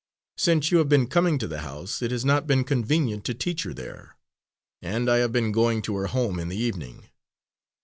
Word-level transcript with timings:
Since 0.35 0.71
you 0.71 0.79
have 0.79 0.89
been 0.89 1.05
coming 1.05 1.37
to 1.37 1.47
the 1.47 1.59
house, 1.61 2.01
it 2.01 2.09
has 2.09 2.25
not 2.25 2.47
been 2.47 2.63
convenient 2.63 3.23
to 3.25 3.35
teach 3.35 3.61
her 3.65 3.73
there, 3.75 4.17
and 4.81 5.07
I 5.07 5.17
have 5.17 5.31
been 5.31 5.51
going 5.51 5.83
to 5.83 5.95
her 5.97 6.07
home 6.07 6.39
in 6.39 6.47
the 6.49 6.57
evening." 6.57 7.09